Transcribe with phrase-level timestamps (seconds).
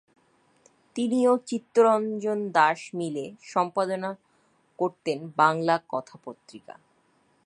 [0.95, 4.09] তিনি ও চিত্তরঞ্জন দাশ মিলে সম্পাদনা
[4.79, 6.75] করতেন বাঙলার কথা পত্রিকা।